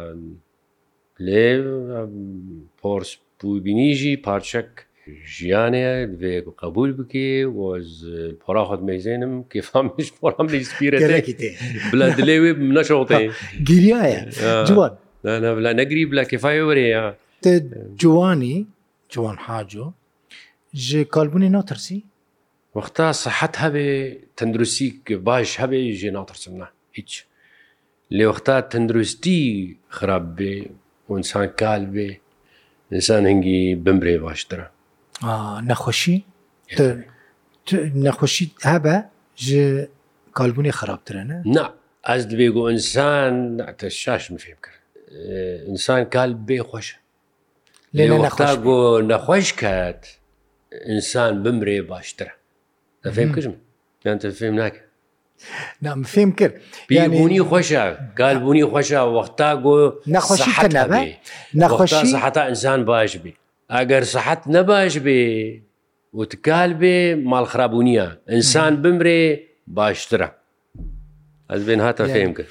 لێ 1.26 1.46
پۆرس 2.80 3.10
بوو 3.38 3.60
بینیژی 3.64 4.14
پارچەک 4.26 4.70
ژیانێ 5.36 5.88
بێ 6.20 6.34
قبول 6.62 6.90
بکێ 6.98 7.28
پۆرا 8.44 8.62
خۆت 8.68 8.80
مەزێنم 8.88 9.34
کێفامش 9.52 10.08
پۆرام 10.18 10.46
لەسپیرە 10.54 10.98
دلێ 12.18 12.36
وێ 12.42 12.50
نەشەڵتێ 12.76 13.20
گیریایە 13.68 14.20
جوان 14.68 14.92
نەگری 15.80 16.04
بلا 16.10 16.24
کفاای 16.32 16.60
وەرەیە 16.68 17.04
جوانی 18.00 18.56
جوان 19.14 19.38
حاجۆ 19.46 19.84
ji 20.74 21.02
kalbûnê 21.14 21.50
natirسî 21.56 21.98
Wexta 22.76 23.08
sehet 23.24 23.54
hevê 23.62 23.92
tendrusî 24.36 24.86
baş 25.28 25.48
hevê 25.58 25.80
jê 26.00 26.10
natirsim 26.12 26.58
ne 26.60 26.64
hiç 26.98 27.26
Lê 28.16 28.24
wexta 28.30 28.56
tendrustî 28.72 29.40
xirab 29.96 30.38
bê 30.38 30.54
û 31.08 31.18
insan 31.18 31.46
kal 31.56 31.82
bê 31.94 32.08
insan 32.92 33.24
hingî 33.30 33.58
bimrê 33.84 34.16
baştir 34.26 34.60
e 34.60 34.66
nexweşî 35.70 36.16
nexweşî 38.06 38.46
hebe 38.70 38.96
ji 39.46 39.64
kalbûnê 40.38 40.72
xirabtir 40.80 41.14
ne 41.30 41.38
Na 41.56 41.66
ez 42.14 42.22
dibê 42.32 42.48
got 42.56 42.72
insan 42.76 43.32
te 43.78 43.90
şaş 43.90 44.30
min 44.30 44.38
fêm 44.44 44.58
kir 44.64 44.74
insan 45.72 46.10
kal 46.10 46.30
bê 46.48 46.58
xweş 46.70 46.96
لێتا 47.96 48.50
بۆ 48.64 48.76
نەخۆش 49.10 49.48
کات 49.60 50.02
ئینسان 50.88 51.32
بمرێ 51.44 51.78
باشترە 51.90 52.32
دەفێم 53.04 53.30
کردم 53.34 53.56
یانتە 54.04 54.26
فێم 54.38 54.54
ناکە 54.62 54.80
نام 55.84 56.00
فێم 56.12 56.30
کرد 56.38 56.54
بیبوونی 56.88 57.42
خۆشە 57.50 57.84
گالبوونی 58.20 58.64
خۆشە 58.72 59.00
وەختا 59.16 59.50
گۆ 59.64 59.76
نەخۆشی 60.14 60.52
نەخۆشی 61.60 62.08
حتا 62.24 62.42
ئینسان 62.50 62.80
باش 62.90 63.12
بێ 63.24 63.32
ئەگەر 63.74 64.02
سەحەت 64.14 64.42
نەباش 64.54 64.94
بێ 65.04 65.18
وتکال 66.18 66.70
بێ 66.80 66.96
ماڵخراببوونیە 67.30 68.06
ئینسان 68.32 68.72
بمرێ 68.82 69.20
باشترە 69.78 70.28
ئەبێن 71.52 71.80
هاتە 71.86 72.04
فێم 72.14 72.32
کرد 72.36 72.50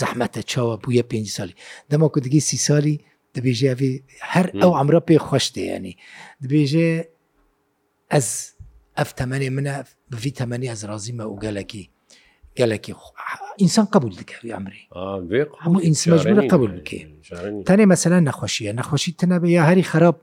زەحمەتە 0.00 0.40
چاوە 0.50 0.74
بووە 0.82 1.02
پێ 1.10 1.18
سالی 1.36 1.54
دەمەکو 1.92 2.18
دگی 2.26 2.40
سی 2.48 2.58
سالی 2.66 2.96
دەبێژێ 3.34 3.70
هەر 4.32 4.46
hmm. 4.50 4.60
ئەو 4.62 4.72
ئەمرە 4.78 5.00
پێ 5.08 5.16
خۆشتێنی 5.28 5.94
دبێژێ 6.42 6.90
ئەس 8.12 8.28
ئەف 8.98 9.10
تەمەێ 9.18 9.48
منە 9.56 9.74
بڤی 10.12 10.32
تەمەنی 10.38 10.70
ئەز 10.72 10.80
رازیمە 10.90 11.24
و 11.28 11.38
گەلکی 11.44 11.84
گەلکی 12.58 12.94
ئینسان 13.60 13.84
قبول 13.92 14.12
دکە 14.20 14.34
ئەمری 14.54 14.82
هەموو 15.64 15.80
ئینسمەجبورە 15.86 16.42
قبول 16.54 16.70
بکێ 16.78 17.00
تەنێ 17.68 17.84
مەسەلا 17.92 18.18
نەخۆشیە 18.28 18.72
نەخۆشی 18.80 19.16
تەنەبێ 19.20 19.48
یا 19.56 19.62
هەری 19.70 19.84
خراپ 19.92 20.16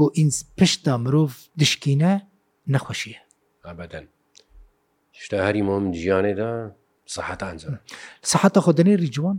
و 0.00 0.06
ئینس 0.18 0.36
پشتا 0.58 0.92
مرۆڤ 1.04 1.30
دشکینە 1.60 2.12
نەخۆشیە 2.74 3.20
ئابدەن 3.66 4.04
شتا 5.22 5.38
هەری 5.46 5.62
مۆم 5.68 5.84
جیانێدا 5.96 6.52
سەحتان 7.14 7.54
سەحتە 8.30 8.58
خۆدنێ 8.64 8.94
ریجوان 9.02 9.38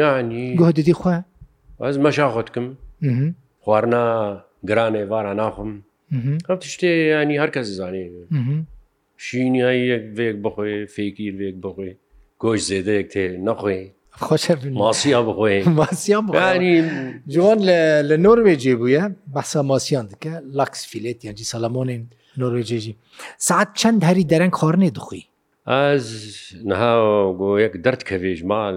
یانی 0.00 0.44
گۆدەدی 0.60 0.94
خوێ 1.00 1.18
ئەس 1.84 1.96
مەشا 2.04 2.26
خۆتکم 2.34 2.66
خواردنا 3.62 4.04
گرانێ 4.68 5.02
وارە 5.10 5.32
ناخم 5.40 5.70
ئەم 6.46 6.58
شتێ 6.74 6.90
ینی 7.14 7.36
هەرکەس 7.42 7.66
زانێ 7.78 8.04
شینیایی 9.26 9.88
یەک 9.92 10.04
بێک 10.16 10.36
بخۆێ 10.44 10.76
فێکیر 10.94 11.34
بێک 11.40 11.56
بخۆێ 11.64 11.92
گۆشت 12.42 12.64
زێدەیەک 12.70 13.06
تێ 13.12 13.24
نەخۆی 13.46 13.82
ماسییا 14.82 15.20
بخۆی 16.26 16.80
جوان 17.34 17.58
لە 18.08 18.16
نۆروێجێ 18.24 18.74
بووە 18.80 19.02
بەسە 19.34 19.60
ماسییان 19.70 20.06
دکە 20.10 20.34
لاکس 20.58 20.80
فیلێت 20.90 21.18
یانجی 21.26 21.46
سەلمۆنین 21.52 22.02
نۆروێجێژی 22.40 22.94
سعات 23.46 23.68
چەند 23.80 24.00
هەری 24.08 24.24
دەرەنگ 24.32 24.54
خۆرنێ 24.60 24.90
دخۆی 24.96 25.24
ئەز 25.72 26.06
نها 26.70 26.94
گۆ 27.40 27.48
یەک 27.64 27.74
دەرد 27.84 28.02
کە 28.08 28.16
وێژمال 28.22 28.76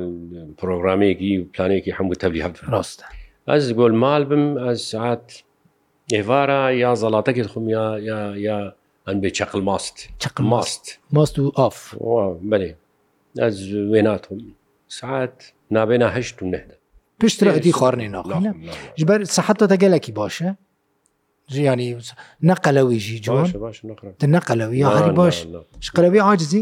پرۆگرامێکی 0.60 1.32
پلانێکی 1.54 1.92
هەموو 1.98 2.20
تەبلی 2.22 2.42
هەب 2.46 2.54
ڕاستە 2.74 3.06
ئەس 3.50 3.66
گۆل 3.80 3.94
مال 4.04 4.24
بم 4.30 4.46
ئەس 4.66 4.80
سعات 4.94 5.26
ئێوارە 6.16 6.62
یا 6.84 6.92
زەڵاتەکەت 7.02 7.48
خم 7.54 7.66
یا 7.76 7.86
یا 8.48 8.58
ئەن 9.08 9.18
بێ 9.24 9.30
چقل 9.38 9.62
ماست 9.70 9.96
چقل 10.24 10.44
ماست 10.54 10.84
ماست 11.16 11.36
و 11.40 11.46
ئاف 11.58 11.78
بەێ 12.52 12.72
ئەز 13.40 13.58
وێ 13.92 14.02
ناتم 14.08 14.40
سعات 14.98 15.38
نابێنە 15.76 16.08
هەشت 16.16 16.38
و 16.44 16.46
نەدا 16.54 16.76
پشتراتی 17.24 17.72
خواردنی 17.78 18.10
ناڵ 18.18 18.26
ji 19.00 19.04
ber 19.10 19.20
sehetê 19.38 19.66
te 19.70 19.76
gelekî 19.84 20.12
baş 20.22 20.36
e 20.48 20.50
ژیانی 21.54 21.90
نەقەلەوی 22.48 23.00
ژی 23.06 23.18
جوان 23.26 23.48
te 24.20 24.28
neqelewî 24.32 24.78
ya 24.80 24.90
herî 25.00 25.16
baş 25.18 25.38
ji 25.84 25.90
qelewî 25.98 26.22
acizî 26.24 26.62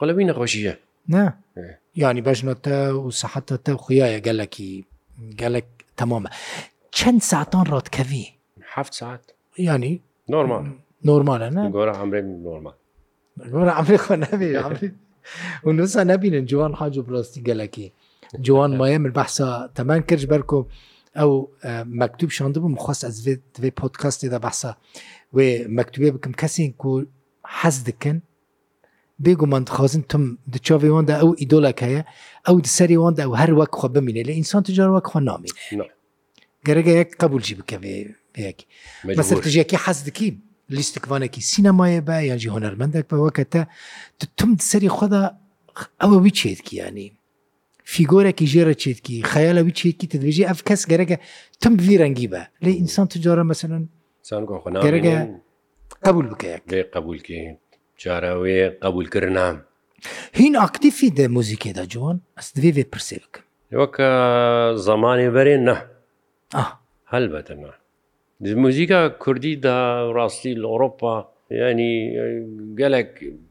qelewî 0.00 0.26
nexweşiye 0.26 0.74
ne 1.08 1.24
yanî 1.94 2.22
bejna 2.24 2.54
te 2.64 2.76
û 3.06 3.08
sehetê 3.22 3.56
te 3.64 3.72
xuyaye 3.84 4.18
gelekî 4.18 4.84
gelek 5.42 5.66
temam 5.96 6.26
e 6.26 6.30
çend 6.90 7.20
saatan 7.22 7.66
ratkevî 7.74 8.24
heft 8.74 8.94
saat 8.94 9.22
yanî 9.58 10.00
normal 10.28 10.64
normal 11.04 11.40
ne 11.56 11.70
gora 11.70 11.92
emrê 12.04 12.20
normal 12.48 12.74
gora 13.52 13.72
emrê 13.80 13.96
xwe 14.04 14.16
nebî 14.20 14.48
ونوسا 15.64 16.04
نبینن 16.04 16.44
جوان 16.50 16.72
حاج 16.80 16.98
و 16.98 17.02
بڕاستی 17.02 17.40
گەلەکی 17.48 17.86
جوان 18.46 18.70
مایە 18.78 18.98
من 19.04 19.12
بەحسا 19.18 19.48
تەمان 19.76 20.00
کرد 20.08 20.24
بەرکۆ 20.32 20.58
ئەو 21.18 21.30
مەکتوب 22.00 22.30
شاندبوو 22.36 22.68
مخواست 22.76 23.02
ئەس 23.06 23.16
دوێ 23.56 23.70
پۆتکاستێدا 23.80 24.38
بەحسا 24.46 24.72
وێ 25.36 25.48
مەکتوبێ 25.78 26.10
بکەم 26.16 26.32
کەسین 26.40 26.70
کو 26.82 26.90
حەز 27.60 27.76
دکن 27.88 28.18
بێگومان 29.24 29.62
دخوازن 29.68 30.02
تم 30.10 30.24
دچاوێواندا 30.54 31.14
ئەو 31.20 31.30
ئیدۆلەکەیە 31.40 32.02
ئەو 32.46 32.56
دسەریواندا 32.66 33.20
ئەو 33.24 33.32
هەر 33.40 33.50
وەک 33.58 33.72
خۆ 33.80 33.86
بمینێ 33.96 34.22
لە 34.28 34.32
ئینسان 34.38 34.62
تجار 34.68 34.88
وەک 34.96 35.06
خۆ 35.12 35.16
نامینێ 35.28 35.54
گەرەگە 36.66 36.92
یەک 37.00 37.10
قبولجی 37.22 37.54
بکەوێ 37.60 37.94
یەکی 38.46 38.64
مەسەر 39.18 39.36
تژیەکی 39.44 39.76
حەز 39.84 39.98
دکیم 40.06 40.36
لیستکوانێکی 40.78 41.40
سینەمایە 41.50 42.00
بە 42.08 42.16
یانجی 42.30 42.50
هۆنەرمەندێک 42.54 43.04
بەوە 43.10 43.30
کە 43.36 43.44
تە 43.52 43.62
تم 44.38 44.50
سەری 44.70 44.90
خۆدا 44.96 45.22
ئەوە 46.02 46.16
وی 46.24 46.32
چێتکیانی 46.40 47.08
فیگۆرەی 47.92 48.46
ژێرە 48.52 48.74
چێتکی 48.82 49.16
خەیالەوی 49.32 49.74
چێتکی 49.78 50.06
تدوێژی 50.12 50.48
ئەف 50.50 50.60
کەس 50.68 50.82
گەرەگە 50.90 51.16
تم 51.62 51.72
وی 51.86 51.96
ڕەنگی 52.02 52.28
بە 52.32 52.42
لێ 52.64 52.72
ئینسان 52.80 53.06
تجارە 53.14 53.44
مەسەن 53.50 53.72
گەرەگە 54.84 55.16
قبول 56.06 56.26
بکەیە 56.32 56.58
قبولکی 56.94 57.40
جارەوێ 58.02 58.60
قبولکردنام 58.84 59.56
هین 60.38 60.54
ئاکتیفی 60.60 61.08
دە 61.18 61.24
موزیکێدا 61.34 61.84
جوان 61.92 62.16
ئەس 62.38 62.48
دوێ 62.56 62.70
وێ 62.76 62.84
پرسێ 62.92 63.18
بکەم 63.24 63.44
وەکە 63.80 64.08
زمانی 64.88 65.30
بەرێن 65.34 65.62
نه 65.68 65.76
هەلبەتە 67.12 67.54
نه 67.62 67.79
موزیکا 68.40 69.00
کوردی 69.20 69.54
دا 69.66 69.76
ڕاستی 70.16 70.52
لە 70.62 70.66
ئۆروپا 70.72 71.12
ینی 71.60 71.92
گەلک 72.80 73.10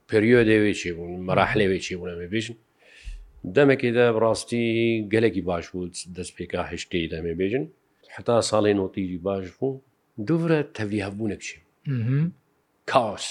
پریۆدەوێکی 0.10 0.92
بوون 0.98 1.12
مەراحلەوێکی 1.28 1.96
بوونەمێ 2.00 2.28
بێژن 2.34 2.56
دەمێکی 3.56 3.90
دە 3.98 4.06
ڕاستی 4.24 4.66
گەلێکی 5.14 5.42
باش 5.50 5.66
بوو 5.72 5.88
دەست 6.16 6.32
پێکا 6.38 6.62
هشتەی 6.72 7.06
دەمێ 7.14 7.34
بێژن 7.40 7.64
حتا 8.16 8.36
ساڵی 8.50 8.74
نۆتیری 8.80 9.18
باش 9.28 9.46
بوو 9.60 9.82
دوورە 10.28 10.60
تەوی 10.76 11.02
هەبوونێکشی 11.08 11.60
کاس 12.92 13.26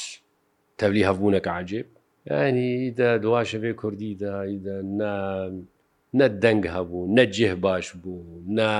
تەولی 0.78 1.06
هەبوونەکە 1.08 1.50
عجێب 1.58 1.88
ینی 2.30 2.90
دواشەوێ 3.24 3.72
کوردی 3.80 4.12
دایدا 4.22 4.76
نە 6.18 6.26
دەنگ 6.42 6.62
هەبوو 6.76 7.10
نەجێه 7.16 7.54
باش 7.64 7.86
بوو 8.02 8.22
نە 8.56 8.70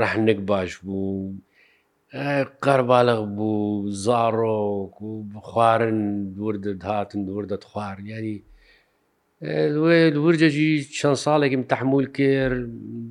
ڕەحنێک 0.00 0.40
باش 0.50 0.72
بوو 0.84 1.32
قەربالغ 2.62 3.20
بوو 3.36 3.88
زارۆک 4.04 5.02
و 5.02 5.22
بخوارن 5.34 6.32
دووردت 6.32 6.84
هاتن 6.84 7.24
دووردت 7.24 7.64
خوار 7.70 7.96
ینی 8.10 8.36
ورجەجی 10.24 10.70
چەند 10.98 11.18
ساڵێکم 11.24 11.62
تحمول 11.72 12.06
کرد 12.16 12.62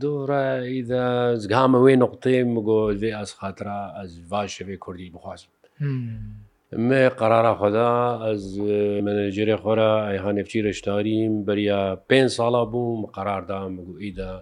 دۆرە 0.03 0.45
ئیدا 0.71 1.05
زگامە 1.43 1.79
وێ 1.85 1.93
نقطێ 2.03 2.35
مگۆ 2.53 2.79
لێ 3.01 3.11
ئەس 3.19 3.31
خاترا 3.39 3.79
ئەس 3.97 4.11
باش 4.31 4.49
شەوێ 4.57 4.77
کوردی 4.83 5.09
بخواستم 5.15 5.51
مێ 6.87 7.03
قەرارە 7.19 7.53
خدا 7.61 7.91
ئەس 8.25 8.43
منەجێرێ 9.05 9.55
خۆرە 9.63 9.91
ئەیهانێفچی 10.07 10.65
رشتاریم 10.69 11.31
بەریا 11.47 11.81
پێ 12.09 12.19
ساڵا 12.37 12.63
بووم 12.71 13.01
قەراردام 13.15 13.71
مگو 13.77 13.95
ئیدا 14.03 14.33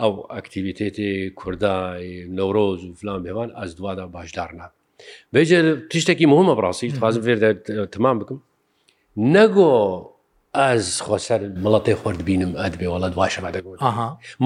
ئەو 0.00 0.12
ئەکتیویتێتی 0.34 1.30
کوردای 1.40 2.08
نەورۆز 2.38 2.80
و 2.88 2.92
فلان 3.00 3.20
بێوان 3.26 3.48
ئەس 3.60 3.70
دووادا 3.78 4.06
باشدارنا 4.16 4.66
بێژێ 5.34 5.60
تشتێکی 5.90 6.26
مهمە 6.32 6.54
بڕاستی 6.58 6.96
خوازم 7.00 7.22
فێر 7.26 7.38
تمام 7.94 8.16
بکەم 8.20 8.38
نەگۆ 9.36 9.70
ئەس 10.58 10.86
خۆسەر 11.06 11.40
مڵەتی 11.64 11.94
خورد 12.00 12.20
بینم 12.28 12.52
ئەت 12.62 12.74
بێ 12.80 12.88
وڵات 12.94 13.14
واشەما 13.20 13.50
دەگوت 13.56 13.78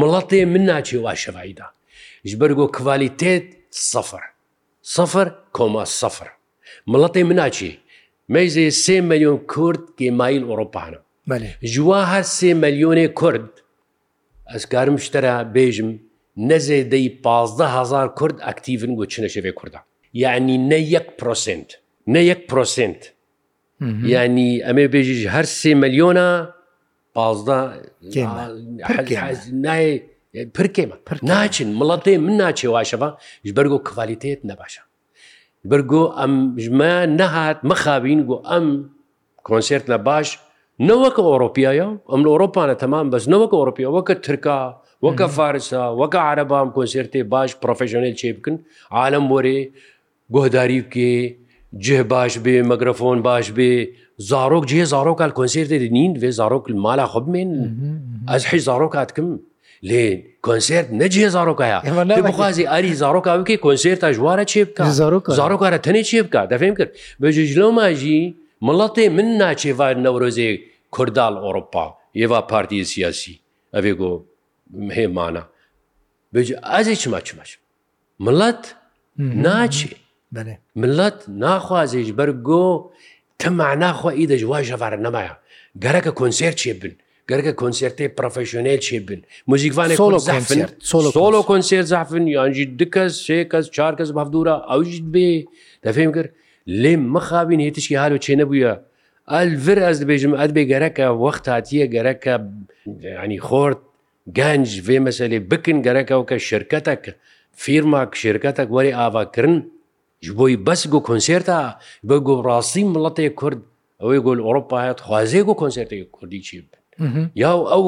مڵەتی 0.01 0.39
من 0.55 0.63
ناچی 0.71 0.97
واشەواییدا 1.07 1.67
ژبەرگۆ 2.31 2.65
کوالیتێت 2.77 3.47
سەفر 3.91 4.25
سەفر 4.97 5.27
کۆما 5.57 5.85
سەفر 6.01 6.29
مڵەتی 6.93 7.23
مناچی 7.31 7.71
مەیزێ 8.35 8.65
سێ 8.85 8.97
ملیۆن 9.11 9.39
کورد 9.53 9.83
گێمایل 10.01 10.43
ئۆروپانە 10.49 11.01
ژوا 11.75 12.01
هەر 12.13 12.25
سێ 12.37 12.51
ملیۆنێ 12.63 13.07
کورد 13.21 13.49
ئەسکارم 14.53 14.97
شتەرە 15.05 15.35
بێژم 15.57 15.89
نەزێدەی 16.51 17.07
15هزار 17.25 18.07
کورد 18.19 18.37
ئەکتیون 18.47 18.93
بۆ 18.99 19.05
چنەشەوێ 19.13 19.53
کووردا 19.59 19.81
یعنی 20.23 20.55
نە 20.71 20.79
یەک 20.97 21.07
پرۆسنت 21.21 21.69
نە 22.15 22.21
یەک 22.31 22.41
پرۆسنت 22.51 23.03
ینی 24.13 24.51
ئەمێ 24.67 24.87
بێژیش 24.93 25.23
هەر 25.35 25.47
سێ 25.59 25.73
ملیۆنە 25.83 26.29
نایە 29.65 29.93
پرکێمە 30.57 30.97
ناچین 31.31 31.69
مڵەتێ 31.81 32.15
من 32.27 32.35
ناچێ 32.43 32.69
واشەوە 32.75 33.09
ژ 33.47 33.49
بەرگۆ 33.57 33.79
کڤالیتێت 33.89 34.41
نەباشە 34.51 34.83
بەرگۆ 35.71 36.03
ئەم 36.19 36.35
ژمە 36.65 36.95
نەهات 37.21 37.59
مەخابین 37.71 38.21
گۆ 38.29 38.37
ئەم 38.51 38.67
کۆنسرت 39.47 39.85
لە 39.93 39.99
باش 40.09 40.29
نەوەکە 40.89 41.23
ئۆروپیایە 41.31 41.89
ئەم 42.11 42.21
لە 42.25 42.29
ئۆروپانە 42.35 42.75
تەمان 42.83 43.07
بەس 43.13 43.25
نەوەکە 43.33 43.57
ئۆروپیا 43.61 43.89
وەکە 43.97 44.15
ترکا 44.25 44.59
وەکە 45.07 45.27
فارسا 45.37 45.85
وەکە 46.01 46.19
عرەبام 46.31 46.69
کۆنسرتێ 46.77 47.21
باش 47.33 47.51
پرۆفشنل 47.65 48.15
چێ 48.21 48.29
بکن 48.37 48.55
عالم 48.99 49.25
وەرێ 49.33 49.59
گۆداری 50.37 50.81
بکێ 50.87 51.15
جێ 51.85 52.01
باش 52.13 52.33
بێ 52.45 52.57
مەگرفۆن 52.71 53.19
باش 53.29 53.47
بێ 53.57 53.73
زارۆک 54.31 54.65
جێ 54.71 54.83
زارۆکال 54.93 55.33
کۆنسرتێ 55.39 55.77
نین 55.97 56.13
وێ 56.23 56.31
زارۆک 56.41 56.65
مالا 56.85 57.07
خبمێن 57.13 57.51
ئەس 58.31 58.43
حی 58.51 58.61
زارۆکاتکم 58.69 59.29
لێ 59.89 60.07
کۆنسرت 60.47 60.89
نەجێ 61.01 61.27
زارۆکایە 61.37 61.79
بخوازی 62.31 62.65
ئەری 62.73 62.93
زارۆکا 63.03 63.33
بکە 63.41 63.57
کۆنسرتا 63.65 64.09
ژوارە 64.17 64.45
چێ 64.53 64.63
بکە 64.69 64.83
زارۆکارە 65.39 65.79
تەنێ 65.87 66.03
چێ 66.11 66.21
بکە 66.27 66.43
دەفێم 66.53 66.75
کرد 66.79 66.91
بەژلۆماژی 67.21 68.23
مڵەتێ 68.65 69.07
من 69.17 69.29
ناچێوار 69.41 69.95
نەورۆزێ 70.05 70.51
کوردال 70.95 71.35
ئۆروپا 71.45 71.87
ئێوە 72.19 72.41
پارتی 72.51 72.85
سیاسی 72.93 73.35
ئەوێ 73.75 73.93
گۆ 74.01 74.11
هێمانە 74.97 75.43
ئازی 76.73 76.97
چما 77.03 77.21
چمەش 77.29 77.51
مڵەت 78.25 78.63
ناچێ 79.47 79.93
ملەت 80.83 81.19
ناخوازیش 81.45 82.09
بەرگۆ 82.19 82.65
تەما 83.41 83.71
ناخوا 83.85 84.11
ئیدەش 84.21 84.43
وا 84.51 84.59
ژەوارە 84.69 84.99
نەمایە 85.07 85.35
گەرەکە 85.85 86.13
کۆنسێر 86.19 86.55
چێ 86.63 86.73
بن 86.81 86.95
گەرگە 87.31 87.53
کنسرتەی 87.63 88.09
پرۆفشنێل 88.19 88.81
چێ 88.87 88.99
بن 89.09 89.21
موزیکوانی 89.51 89.95
سۆلۆ 91.23 91.41
کنسێر 91.51 91.83
زافن 91.93 92.25
یانجی 92.37 92.65
دکەس 92.81 93.13
سێ 93.27 93.39
کەس 93.53 93.65
چار 93.77 93.93
کەس 93.99 94.11
بەفدورە 94.19 94.55
ئەوژیت 94.71 95.07
بێ 95.15 95.29
دەفێم 95.85 96.11
کرد 96.17 96.31
لێم 96.83 97.03
مەخاوین 97.15 97.61
هێتشی 97.67 97.95
هاو 98.03 98.17
چێ 98.25 98.35
نەبووە 98.41 98.73
ئەلڤر 99.33 99.79
ئەس 99.87 99.97
دەبێژم 100.03 100.33
ئەت 100.41 100.51
بێ 100.57 100.63
گەرەکە 100.73 101.07
وەخت 101.23 101.45
هااتیە 101.53 101.87
گەرەکە 101.95 102.35
ینی 103.25 103.41
خۆرد 103.47 103.81
گەنج 104.39 104.69
بێ 104.87 104.97
مەسەلێ 105.07 105.39
بکن 105.51 105.79
گەرەکە 105.87 106.15
کە 106.31 106.37
شرکەتەک 106.51 107.03
فیرماک 107.63 108.11
شرکەتەک 108.25 108.69
وەری 108.77 108.93
ئاواکردن 108.99 109.57
ji 110.25 110.31
بۆی 110.39 110.55
بەس 110.67 110.83
گو 110.93 111.01
کنسێرتا 111.09 111.59
بە 112.09 112.17
گو 112.27 112.35
ڕاستی 112.47 112.85
مڵەتێ 112.95 113.27
کورد 113.41 113.61
ئەوەی 114.03 114.21
گۆل 114.27 114.39
ئۆروپا 114.47 114.77
هات 114.87 114.99
خوازێ 115.07 115.41
گو 115.49 115.55
کنسێرتی 115.63 116.03
کوردی 116.17 116.41
چی 116.47 116.57
بن 116.69 116.75
یاو 117.45 117.59
ئەو 117.73 117.83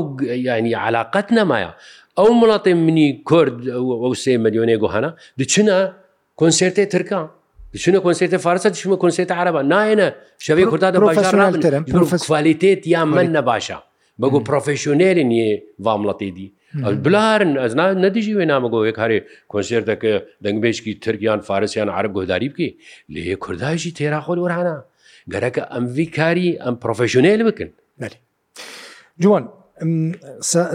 ینی 0.58 0.72
علااقت 0.86 1.28
نەمایە 1.38 1.70
ئەو 2.18 2.30
مڵاتی 2.40 2.72
منی 2.86 3.08
کورد 3.28 3.54
ئەو 4.02 4.12
سێ 4.22 4.32
ملیۆنێ 4.44 4.76
گوهانە 4.82 5.10
دچنە 5.40 5.78
کنسێرتێ 6.40 6.84
ترکان 6.92 7.26
بچونە 7.76 8.00
کنسێتە 8.02 8.38
فارسە 8.44 8.70
چمە 8.78 8.96
کنسێتە 9.02 9.32
عربە 9.42 9.62
نایەنە 9.72 10.08
شەوەی 10.44 10.66
کوردا 10.70 10.90
دەفالیتێت 11.84 12.86
یا 12.86 13.04
من 13.04 13.26
نەباشە 13.36 13.78
بەگو 14.22 14.40
پرۆفسیۆنێری 14.48 15.24
نیە 15.32 15.48
وامڵەتێدی 15.84 16.46
بلارن 17.04 17.52
ئەزنا 17.62 17.86
نەدیژی 18.04 18.34
وێ 18.38 18.44
نامەگۆ 18.52 18.80
یەک 18.90 18.98
هەرێ 19.04 19.18
کنسێرتەکە 19.52 20.12
دەنگبێشکی 20.44 20.94
ترکیان 21.04 21.40
فارسیان 21.48 21.88
عرب 21.96 22.12
گۆداری 22.18 22.48
بکەی 22.52 22.70
لێ 23.14 23.34
کورداژی 23.44 23.92
تێراخۆل 23.98 24.38
وەرانە 24.44 24.76
گەرەکە 25.32 25.62
ئەموی 25.72 26.06
کاری 26.18 26.50
ئەم 26.64 26.74
پرۆفسیۆنێل 26.82 27.40
بکن 27.48 27.70
جوان 29.22 29.44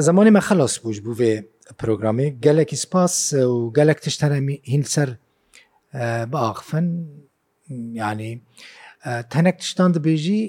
زمانی 0.08 0.32
مە 0.38 0.42
خلاص 0.48 0.74
بووش 0.84 1.00
بوو 1.06 1.16
بێ 1.20 1.32
پرۆگرامی 1.80 2.28
گەلێکی 2.46 2.76
سپاس 2.84 3.14
و 3.34 3.72
گەلێک 3.78 4.00
تشتەرەمی 4.06 4.58
هین 4.70 4.84
سەر 4.94 5.10
باخفن 6.32 6.88
ینی 7.96 8.36
تەنەک 9.34 9.58
تشتان 9.62 9.90
دەبێژی 9.98 10.42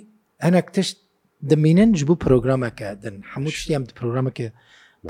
هەنەك 0.47 0.67
تشت 0.77 0.97
دەمێنن 1.51 1.91
ji 1.99 2.03
بوو 2.09 2.21
پرۆگرامەکە 2.27 2.89
دن 3.03 3.17
هەموو 3.33 3.53
شتی 3.59 3.75
ئەم 3.77 3.85
پرۆگرامەکە 3.99 4.47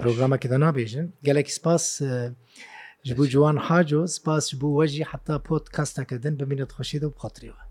پرۆگرامەکە 0.00 0.46
دە 0.52 0.58
نابێژن 0.64 1.06
gelek 1.26 1.48
سپاس 1.58 1.84
ji 3.08 3.12
بوو 3.16 3.30
جوان 3.32 3.56
حاجۆ 3.66 4.02
سپاس 4.16 4.44
بوو 4.60 4.76
وەژی 4.78 5.04
حتا 5.10 5.36
پۆت 5.46 5.64
کەستەکە 5.74 6.16
دن 6.24 6.34
بمینێت 6.40 6.70
خۆشیدا 6.76 7.06
و 7.08 7.14
بخاتریەوە. 7.16 7.62